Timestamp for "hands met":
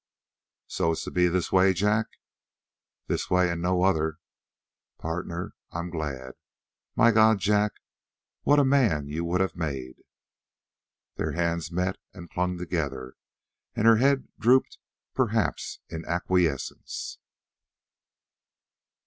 11.33-11.97